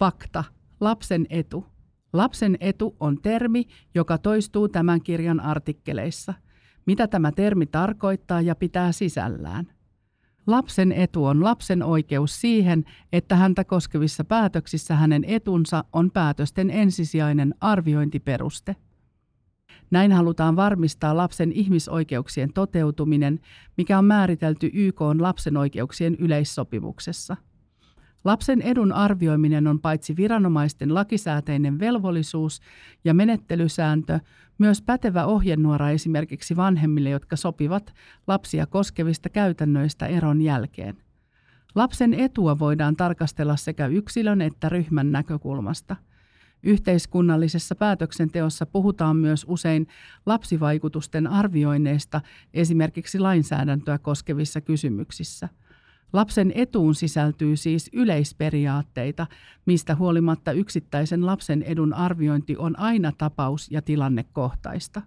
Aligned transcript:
Fakta. 0.00 0.44
Lapsen 0.80 1.26
etu. 1.30 1.66
Lapsen 2.12 2.56
etu 2.60 2.96
on 3.00 3.18
termi, 3.22 3.64
joka 3.94 4.18
toistuu 4.18 4.68
tämän 4.68 5.02
kirjan 5.02 5.40
artikkeleissa. 5.40 6.34
Mitä 6.86 7.08
tämä 7.08 7.32
termi 7.32 7.66
tarkoittaa 7.66 8.40
ja 8.40 8.54
pitää 8.54 8.92
sisällään? 8.92 9.72
Lapsen 10.46 10.92
etu 10.92 11.24
on 11.24 11.44
lapsen 11.44 11.82
oikeus 11.82 12.40
siihen, 12.40 12.84
että 13.12 13.36
häntä 13.36 13.64
koskevissa 13.64 14.24
päätöksissä 14.24 14.94
hänen 14.96 15.24
etunsa 15.24 15.84
on 15.92 16.10
päätösten 16.10 16.70
ensisijainen 16.70 17.54
arviointiperuste. 17.60 18.76
Näin 19.90 20.12
halutaan 20.12 20.56
varmistaa 20.56 21.16
lapsen 21.16 21.52
ihmisoikeuksien 21.52 22.52
toteutuminen, 22.52 23.40
mikä 23.76 23.98
on 23.98 24.04
määritelty 24.04 24.70
YK 24.72 25.00
lapsen 25.00 25.56
oikeuksien 25.56 26.14
yleissopimuksessa– 26.14 27.36
Lapsen 28.24 28.62
edun 28.62 28.92
arvioiminen 28.92 29.66
on 29.66 29.80
paitsi 29.80 30.16
viranomaisten 30.16 30.94
lakisääteinen 30.94 31.78
velvollisuus 31.78 32.60
ja 33.04 33.14
menettelysääntö, 33.14 34.20
myös 34.58 34.82
pätevä 34.82 35.24
ohjenuora 35.24 35.90
esimerkiksi 35.90 36.56
vanhemmille, 36.56 37.10
jotka 37.10 37.36
sopivat 37.36 37.94
lapsia 38.26 38.66
koskevista 38.66 39.28
käytännöistä 39.28 40.06
eron 40.06 40.42
jälkeen. 40.42 40.96
Lapsen 41.74 42.14
etua 42.14 42.58
voidaan 42.58 42.96
tarkastella 42.96 43.56
sekä 43.56 43.86
yksilön 43.86 44.40
että 44.40 44.68
ryhmän 44.68 45.12
näkökulmasta. 45.12 45.96
Yhteiskunnallisessa 46.62 47.74
päätöksenteossa 47.74 48.66
puhutaan 48.66 49.16
myös 49.16 49.46
usein 49.48 49.86
lapsivaikutusten 50.26 51.26
arvioinneista 51.26 52.20
esimerkiksi 52.54 53.18
lainsäädäntöä 53.18 53.98
koskevissa 53.98 54.60
kysymyksissä– 54.60 55.48
Lapsen 56.12 56.52
etuun 56.54 56.94
sisältyy 56.94 57.56
siis 57.56 57.90
yleisperiaatteita, 57.92 59.26
mistä 59.66 59.94
huolimatta 59.94 60.52
yksittäisen 60.52 61.26
lapsen 61.26 61.62
edun 61.62 61.94
arviointi 61.94 62.56
on 62.56 62.78
aina 62.78 63.12
tapaus- 63.18 63.70
ja 63.70 63.82
tilannekohtaista. 63.82 65.02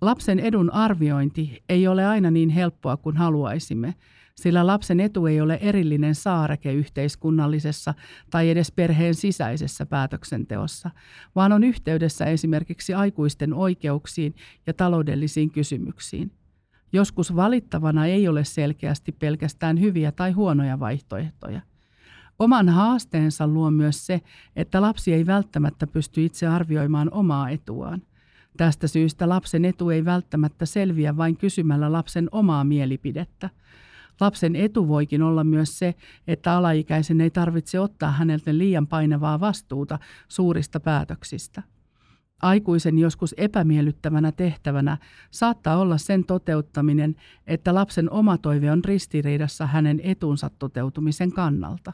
Lapsen 0.00 0.40
edun 0.40 0.72
arviointi 0.72 1.62
ei 1.68 1.88
ole 1.88 2.06
aina 2.06 2.30
niin 2.30 2.48
helppoa 2.48 2.96
kuin 2.96 3.16
haluaisimme, 3.16 3.94
sillä 4.34 4.66
lapsen 4.66 5.00
etu 5.00 5.26
ei 5.26 5.40
ole 5.40 5.58
erillinen 5.62 6.14
saareke 6.14 6.72
yhteiskunnallisessa 6.72 7.94
tai 8.30 8.50
edes 8.50 8.72
perheen 8.72 9.14
sisäisessä 9.14 9.86
päätöksenteossa, 9.86 10.90
vaan 11.34 11.52
on 11.52 11.64
yhteydessä 11.64 12.24
esimerkiksi 12.24 12.94
aikuisten 12.94 13.54
oikeuksiin 13.54 14.34
ja 14.66 14.74
taloudellisiin 14.74 15.50
kysymyksiin. 15.50 16.32
Joskus 16.92 17.36
valittavana 17.36 18.06
ei 18.06 18.28
ole 18.28 18.44
selkeästi 18.44 19.12
pelkästään 19.12 19.80
hyviä 19.80 20.12
tai 20.12 20.32
huonoja 20.32 20.80
vaihtoehtoja. 20.80 21.60
Oman 22.38 22.68
haasteensa 22.68 23.46
luo 23.46 23.70
myös 23.70 24.06
se, 24.06 24.20
että 24.56 24.80
lapsi 24.80 25.12
ei 25.12 25.26
välttämättä 25.26 25.86
pysty 25.86 26.24
itse 26.24 26.46
arvioimaan 26.46 27.08
omaa 27.12 27.50
etuaan. 27.50 28.02
Tästä 28.56 28.86
syystä 28.86 29.28
lapsen 29.28 29.64
etu 29.64 29.90
ei 29.90 30.04
välttämättä 30.04 30.66
selviä 30.66 31.16
vain 31.16 31.36
kysymällä 31.36 31.92
lapsen 31.92 32.28
omaa 32.32 32.64
mielipidettä. 32.64 33.50
Lapsen 34.20 34.56
etu 34.56 34.88
voikin 34.88 35.22
olla 35.22 35.44
myös 35.44 35.78
se, 35.78 35.94
että 36.26 36.52
alaikäisen 36.52 37.20
ei 37.20 37.30
tarvitse 37.30 37.80
ottaa 37.80 38.10
häneltä 38.10 38.58
liian 38.58 38.86
painavaa 38.86 39.40
vastuuta 39.40 39.98
suurista 40.28 40.80
päätöksistä. 40.80 41.62
Aikuisen 42.42 42.98
joskus 42.98 43.34
epämiellyttävänä 43.36 44.32
tehtävänä 44.32 44.98
saattaa 45.30 45.76
olla 45.76 45.98
sen 45.98 46.24
toteuttaminen, 46.24 47.16
että 47.46 47.74
lapsen 47.74 48.10
oma 48.10 48.38
toive 48.38 48.70
on 48.70 48.84
ristiriidassa 48.84 49.66
hänen 49.66 50.00
etunsa 50.02 50.50
toteutumisen 50.58 51.32
kannalta. 51.32 51.92